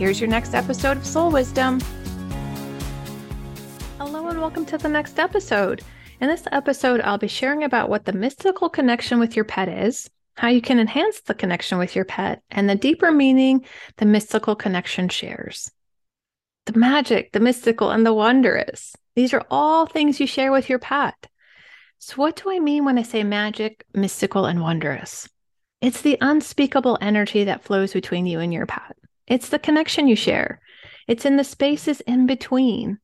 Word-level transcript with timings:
Here's 0.00 0.18
your 0.18 0.30
next 0.30 0.54
episode 0.54 0.96
of 0.96 1.04
Soul 1.04 1.30
Wisdom. 1.30 1.78
Hello, 3.98 4.28
and 4.28 4.40
welcome 4.40 4.64
to 4.64 4.78
the 4.78 4.88
next 4.88 5.18
episode. 5.18 5.82
In 6.22 6.28
this 6.28 6.44
episode, 6.50 7.02
I'll 7.02 7.18
be 7.18 7.28
sharing 7.28 7.64
about 7.64 7.90
what 7.90 8.06
the 8.06 8.14
mystical 8.14 8.70
connection 8.70 9.20
with 9.20 9.36
your 9.36 9.44
pet 9.44 9.68
is, 9.68 10.08
how 10.38 10.48
you 10.48 10.62
can 10.62 10.78
enhance 10.78 11.20
the 11.20 11.34
connection 11.34 11.76
with 11.76 11.94
your 11.94 12.06
pet, 12.06 12.42
and 12.50 12.66
the 12.66 12.76
deeper 12.76 13.12
meaning 13.12 13.66
the 13.98 14.06
mystical 14.06 14.56
connection 14.56 15.10
shares. 15.10 15.70
The 16.64 16.78
magic, 16.78 17.32
the 17.32 17.40
mystical, 17.40 17.90
and 17.90 18.06
the 18.06 18.14
wondrous. 18.14 18.96
These 19.16 19.34
are 19.34 19.44
all 19.50 19.84
things 19.84 20.18
you 20.18 20.26
share 20.26 20.50
with 20.50 20.70
your 20.70 20.78
pet. 20.78 21.26
So, 21.98 22.14
what 22.14 22.36
do 22.36 22.50
I 22.50 22.58
mean 22.58 22.86
when 22.86 22.96
I 22.96 23.02
say 23.02 23.22
magic, 23.22 23.84
mystical, 23.92 24.46
and 24.46 24.62
wondrous? 24.62 25.28
It's 25.82 26.00
the 26.00 26.16
unspeakable 26.22 26.96
energy 27.02 27.44
that 27.44 27.64
flows 27.64 27.92
between 27.92 28.24
you 28.24 28.40
and 28.40 28.50
your 28.50 28.64
pet. 28.64 28.96
It's 29.30 29.48
the 29.48 29.60
connection 29.60 30.08
you 30.08 30.16
share. 30.16 30.60
It's 31.06 31.24
in 31.24 31.36
the 31.36 31.44
spaces 31.44 32.00
in 32.00 32.26
between. 32.26 32.98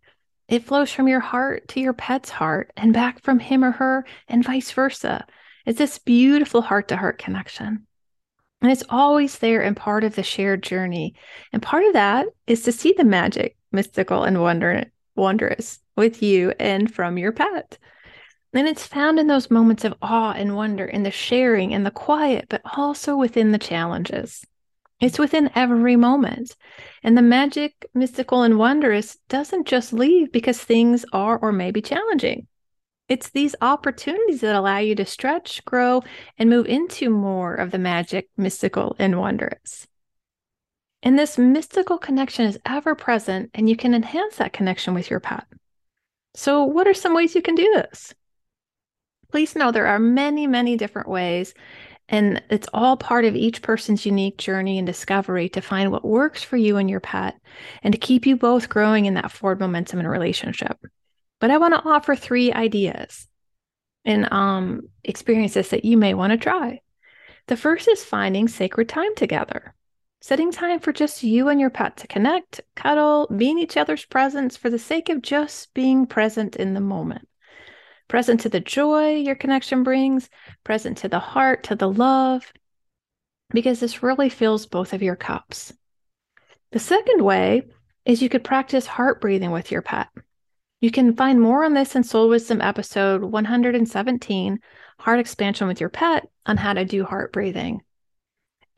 It 0.48 0.64
flows 0.64 0.90
from 0.90 1.06
your 1.06 1.20
heart 1.20 1.68
to 1.68 1.80
your 1.80 1.92
pet's 1.92 2.30
heart 2.30 2.72
and 2.76 2.92
back 2.92 3.22
from 3.22 3.38
him 3.38 3.62
or 3.62 3.70
her 3.70 4.04
and 4.26 4.44
vice 4.44 4.72
versa. 4.72 5.24
It's 5.64 5.78
this 5.78 5.98
beautiful 5.98 6.62
heart 6.62 6.88
to 6.88 6.96
heart 6.96 7.18
connection. 7.18 7.86
And 8.60 8.72
it's 8.72 8.82
always 8.88 9.38
there 9.38 9.62
and 9.62 9.76
part 9.76 10.02
of 10.02 10.16
the 10.16 10.24
shared 10.24 10.64
journey. 10.64 11.14
And 11.52 11.62
part 11.62 11.84
of 11.84 11.92
that 11.92 12.26
is 12.48 12.62
to 12.64 12.72
see 12.72 12.92
the 12.92 13.04
magic, 13.04 13.56
mystical, 13.70 14.24
and 14.24 14.40
wonder, 14.40 14.84
wondrous 15.14 15.78
with 15.96 16.24
you 16.24 16.52
and 16.58 16.92
from 16.92 17.18
your 17.18 17.30
pet. 17.30 17.78
And 18.52 18.66
it's 18.66 18.86
found 18.86 19.20
in 19.20 19.28
those 19.28 19.48
moments 19.48 19.84
of 19.84 19.94
awe 20.02 20.32
and 20.32 20.56
wonder, 20.56 20.86
in 20.86 21.04
the 21.04 21.10
sharing 21.12 21.72
and 21.72 21.86
the 21.86 21.92
quiet, 21.92 22.46
but 22.48 22.62
also 22.76 23.16
within 23.16 23.52
the 23.52 23.58
challenges. 23.58 24.44
It's 25.00 25.18
within 25.18 25.50
every 25.54 25.96
moment. 25.96 26.56
And 27.02 27.16
the 27.16 27.22
magic, 27.22 27.86
mystical, 27.94 28.42
and 28.42 28.58
wondrous 28.58 29.18
doesn't 29.28 29.66
just 29.66 29.92
leave 29.92 30.32
because 30.32 30.58
things 30.58 31.04
are 31.12 31.38
or 31.38 31.52
may 31.52 31.70
be 31.70 31.82
challenging. 31.82 32.46
It's 33.08 33.30
these 33.30 33.54
opportunities 33.60 34.40
that 34.40 34.56
allow 34.56 34.78
you 34.78 34.94
to 34.96 35.04
stretch, 35.04 35.64
grow, 35.64 36.02
and 36.38 36.50
move 36.50 36.66
into 36.66 37.08
more 37.08 37.54
of 37.54 37.70
the 37.70 37.78
magic, 37.78 38.28
mystical, 38.36 38.96
and 38.98 39.20
wondrous. 39.20 39.86
And 41.02 41.16
this 41.16 41.38
mystical 41.38 41.98
connection 41.98 42.46
is 42.46 42.58
ever 42.66 42.96
present, 42.96 43.50
and 43.54 43.68
you 43.70 43.76
can 43.76 43.94
enhance 43.94 44.36
that 44.36 44.52
connection 44.52 44.92
with 44.92 45.08
your 45.08 45.20
pet. 45.20 45.44
So, 46.34 46.64
what 46.64 46.88
are 46.88 46.94
some 46.94 47.14
ways 47.14 47.34
you 47.34 47.42
can 47.42 47.54
do 47.54 47.70
this? 47.74 48.12
Please 49.30 49.54
know 49.54 49.70
there 49.70 49.86
are 49.86 50.00
many, 50.00 50.46
many 50.46 50.76
different 50.76 51.08
ways, 51.08 51.54
and 52.08 52.42
it's 52.50 52.68
all 52.72 52.96
part 52.96 53.24
of 53.24 53.34
each 53.34 53.62
person's 53.62 54.06
unique 54.06 54.38
journey 54.38 54.78
and 54.78 54.86
discovery 54.86 55.48
to 55.50 55.60
find 55.60 55.90
what 55.90 56.04
works 56.04 56.42
for 56.42 56.56
you 56.56 56.76
and 56.76 56.88
your 56.88 57.00
pet 57.00 57.34
and 57.82 57.92
to 57.92 57.98
keep 57.98 58.26
you 58.26 58.36
both 58.36 58.68
growing 58.68 59.06
in 59.06 59.14
that 59.14 59.32
forward 59.32 59.58
momentum 59.58 59.98
in 59.98 60.06
a 60.06 60.10
relationship. 60.10 60.78
But 61.40 61.50
I 61.50 61.58
want 61.58 61.74
to 61.74 61.88
offer 61.88 62.14
three 62.14 62.52
ideas 62.52 63.26
and 64.04 64.32
um, 64.32 64.82
experiences 65.02 65.70
that 65.70 65.84
you 65.84 65.96
may 65.96 66.14
want 66.14 66.30
to 66.30 66.36
try. 66.36 66.80
The 67.48 67.56
first 67.56 67.88
is 67.88 68.04
finding 68.04 68.46
sacred 68.46 68.88
time 68.88 69.14
together, 69.16 69.74
setting 70.20 70.52
time 70.52 70.78
for 70.78 70.92
just 70.92 71.24
you 71.24 71.48
and 71.48 71.60
your 71.60 71.70
pet 71.70 71.96
to 71.98 72.06
connect, 72.06 72.60
cuddle, 72.76 73.26
be 73.36 73.50
in 73.50 73.58
each 73.58 73.76
other's 73.76 74.04
presence 74.04 74.56
for 74.56 74.70
the 74.70 74.78
sake 74.78 75.08
of 75.08 75.22
just 75.22 75.74
being 75.74 76.06
present 76.06 76.54
in 76.56 76.74
the 76.74 76.80
moment 76.80 77.28
present 78.08 78.40
to 78.40 78.48
the 78.48 78.60
joy 78.60 79.16
your 79.16 79.34
connection 79.34 79.82
brings, 79.82 80.28
present 80.64 80.98
to 80.98 81.08
the 81.08 81.18
heart, 81.18 81.64
to 81.64 81.74
the 81.74 81.88
love, 81.90 82.52
because 83.50 83.80
this 83.80 84.02
really 84.02 84.28
fills 84.28 84.66
both 84.66 84.92
of 84.92 85.02
your 85.02 85.16
cups. 85.16 85.72
The 86.72 86.78
second 86.78 87.22
way 87.22 87.62
is 88.04 88.22
you 88.22 88.28
could 88.28 88.44
practice 88.44 88.86
heart 88.86 89.20
breathing 89.20 89.50
with 89.50 89.70
your 89.70 89.82
pet. 89.82 90.08
You 90.80 90.90
can 90.90 91.16
find 91.16 91.40
more 91.40 91.64
on 91.64 91.74
this 91.74 91.96
in 91.96 92.04
Soul 92.04 92.28
Wisdom 92.28 92.60
episode 92.60 93.22
117, 93.22 94.60
Heart 94.98 95.20
Expansion 95.20 95.66
with 95.66 95.80
Your 95.80 95.88
Pet, 95.88 96.28
on 96.44 96.56
how 96.56 96.74
to 96.74 96.84
do 96.84 97.04
heart 97.04 97.32
breathing. 97.32 97.82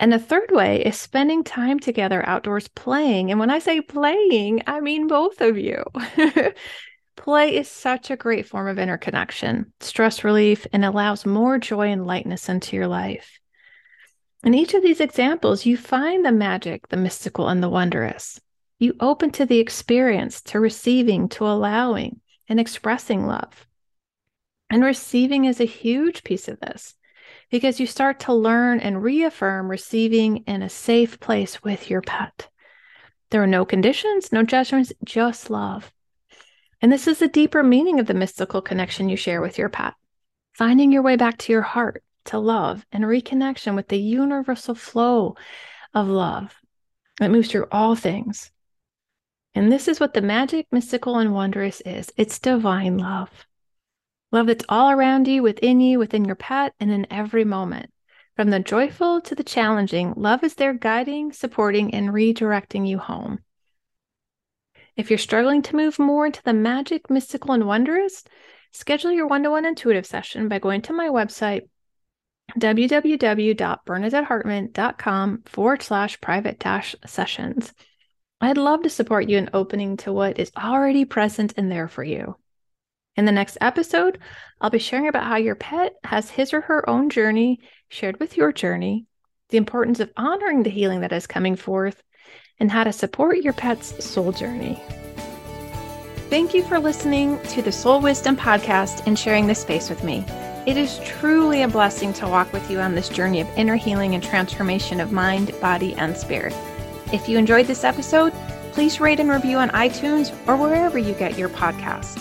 And 0.01 0.13
the 0.13 0.19
third 0.19 0.51
way 0.53 0.85
is 0.85 0.97
spending 0.97 1.43
time 1.43 1.81
together 1.81 2.25
outdoors 2.25 2.69
playing. 2.69 3.31
And 3.31 3.41
when 3.41 3.51
I 3.51 3.59
say 3.59 3.81
playing, 3.81 4.63
I 4.67 4.81
mean 4.81 5.09
both 5.09 5.41
of 5.41 5.59
you. 5.59 5.83
Play 7.19 7.57
is 7.57 7.69
such 7.69 8.13
a 8.13 8.17
great 8.17 8.47
form 8.47 8.69
of 8.69 8.79
interconnection, 8.79 9.73
stress 9.81 10.23
relief, 10.23 10.69
and 10.73 10.85
allows 10.85 11.27
more 11.27 11.59
joy 11.59 11.89
and 11.89 12.07
lightness 12.07 12.49
into 12.49 12.77
your 12.77 12.87
life. 12.87 13.41
In 14.45 14.55
each 14.55 14.73
of 14.73 14.85
these 14.85 15.01
examples, 15.01 15.67
you 15.67 15.77
find 15.77 16.25
the 16.25 16.31
magic, 16.31 16.87
the 16.89 16.97
mystical, 16.97 17.49
and 17.49 17.61
the 17.61 17.69
wondrous. 17.69 18.41
You 18.79 18.95
open 19.01 19.33
to 19.33 19.45
the 19.45 19.59
experience, 19.59 20.41
to 20.43 20.61
receiving, 20.61 21.29
to 21.31 21.45
allowing, 21.45 22.21
and 22.49 22.61
expressing 22.61 23.27
love. 23.27 23.67
And 24.71 24.85
receiving 24.85 25.45
is 25.45 25.61
a 25.61 25.65
huge 25.65 26.23
piece 26.23 26.47
of 26.47 26.61
this 26.61 26.95
because 27.51 27.81
you 27.81 27.87
start 27.89 28.21
to 28.21 28.33
learn 28.33 28.79
and 28.79 29.03
reaffirm 29.03 29.69
receiving 29.69 30.45
in 30.47 30.63
a 30.63 30.69
safe 30.69 31.19
place 31.19 31.65
with 31.65 31.91
your 31.91 32.01
pet. 32.01 32.49
There 33.31 33.43
are 33.43 33.49
no 33.49 33.65
conditions, 33.65 34.31
no 34.31 34.45
judgments, 34.45 34.93
just 35.05 35.51
love. 35.51 35.93
And 36.81 36.93
this 36.93 37.09
is 37.09 37.19
the 37.19 37.29
deeper 37.29 37.63
meaning 37.63 37.99
of 37.99 38.07
the 38.07 38.15
mystical 38.15 38.63
connection 38.63 39.09
you 39.09 39.17
share 39.17 39.41
with 39.41 39.59
your 39.59 39.69
pet. 39.69 39.95
Finding 40.53 40.93
your 40.93 41.03
way 41.03 41.17
back 41.17 41.39
to 41.39 41.53
your 41.53 41.63
heart, 41.63 42.03
to 42.27 42.39
love, 42.39 42.85
and 42.93 43.05
reconnection 43.05 43.75
with 43.75 43.89
the 43.89 43.99
universal 43.99 44.75
flow 44.75 45.37
of 45.95 46.09
love 46.09 46.55
that 47.19 47.31
moves 47.31 47.51
through 47.51 47.67
all 47.73 47.95
things. 47.95 48.51
And 49.55 49.73
this 49.73 49.89
is 49.89 49.99
what 49.99 50.15
the 50.15 50.23
magic, 50.23 50.67
mystical, 50.71 51.19
and 51.19 51.35
wondrous 51.35 51.81
is 51.81 52.13
it's 52.17 52.39
divine 52.39 52.99
love. 52.99 53.31
Love 54.31 54.47
that's 54.47 54.65
all 54.69 54.91
around 54.91 55.27
you, 55.27 55.43
within 55.43 55.81
you, 55.81 55.99
within 55.99 56.25
your 56.25 56.37
pet, 56.37 56.75
and 56.79 56.93
in 56.93 57.07
every 57.11 57.45
moment. 57.45 57.91
From 58.37 58.51
the 58.51 58.61
joyful 58.61 59.21
to 59.23 59.35
the 59.35 59.43
challenging, 59.43 60.13
love 60.17 60.45
is 60.45 60.55
there 60.55 60.75
guiding, 60.75 61.33
supporting, 61.33 61.93
and 61.93 62.11
redirecting 62.11 62.87
you 62.87 62.99
home. 62.99 63.41
If 64.99 65.11
you're 65.11 65.19
struggling 65.19 65.63
to 65.63 65.77
move 65.77 65.99
more 66.01 66.27
into 66.27 66.43
the 66.43 66.53
magic, 66.53 67.09
mystical, 67.09 67.53
and 67.53 67.69
wondrous, 67.69 68.25
schedule 68.73 69.13
your 69.13 69.29
one 69.29 69.45
to 69.45 69.51
one 69.51 69.65
intuitive 69.65 70.05
session 70.05 70.49
by 70.49 70.59
going 70.59 70.83
to 70.83 70.93
my 70.93 71.07
website, 71.07 71.69
www.bernadettehartman.com 72.59 75.43
forward 75.47 75.83
slash 75.83 76.21
private 76.21 76.59
dash 76.59 76.97
sessions. 77.07 77.73
I'd 78.41 78.59
love 78.59 78.83
to 78.83 78.91
support 78.91 79.29
you 79.29 79.39
in 79.39 79.51
opening 79.55 79.99
to 79.99 80.13
what 80.13 80.41
is 80.41 80.51
already 80.59 81.05
present 81.05 81.55
and 81.57 81.71
there 81.71 81.87
for 81.87 82.03
you. 82.03 82.35
In 83.15 83.25
the 83.25 83.31
next 83.31 83.57
episode, 83.61 84.19
I'll 84.61 84.71
be 84.71 84.81
sharing 84.81 85.07
about 85.07 85.29
how 85.29 85.37
your 85.37 85.55
pet 85.55 85.95
has 86.03 86.29
his 86.29 86.53
or 86.53 86.63
her 86.63 86.91
own 86.91 87.09
journey 87.09 87.61
shared 87.89 88.19
with 88.19 88.37
your 88.37 88.51
journey, 88.51 89.07
the 89.51 89.59
importance 89.59 90.01
of 90.01 90.11
honoring 90.17 90.65
the 90.65 90.71
healing 90.71 91.03
that 91.03 91.13
is 91.13 91.29
coming 91.29 91.55
forth, 91.55 92.03
and 92.61 92.71
how 92.71 92.85
to 92.85 92.93
support 92.93 93.39
your 93.39 93.53
pet's 93.53 94.05
soul 94.05 94.33
journey. 94.33 94.81
Thank 96.31 96.53
you 96.53 96.63
for 96.63 96.79
listening 96.79 97.43
to 97.45 97.63
the 97.63 97.73
Soul 97.73 98.01
Wisdom 98.01 98.37
podcast 98.37 99.07
and 99.07 99.19
sharing 99.19 99.47
this 99.47 99.63
space 99.63 99.89
with 99.89 100.05
me. 100.05 100.25
It 100.67 100.77
is 100.77 101.01
truly 101.05 101.63
a 101.63 101.69
blessing 101.69 102.13
to 102.15 102.29
walk 102.29 102.53
with 102.53 102.71
you 102.71 102.81
on 102.81 102.95
this 102.95 103.09
journey 103.09 103.41
of 103.41 103.49
inner 103.57 103.77
healing 103.77 104.15
and 104.15 104.23
transformation 104.23 105.01
of 105.01 105.13
mind, 105.13 105.55
body, 105.63 105.95
and 105.95 106.15
spirit. 106.15 106.55
If 107.13 107.29
you 107.29 107.39
enjoyed 107.39 107.67
this 107.67 107.85
episode, 107.85 108.35
please 108.73 109.01
rate 109.01 109.21
and 109.21 109.31
review 109.31 109.57
on 109.57 109.71
iTunes 109.71 110.37
or 110.47 110.57
wherever 110.57 110.99
you 110.99 111.15
get 111.15 111.39
your 111.39 111.49
podcast. 111.49 112.19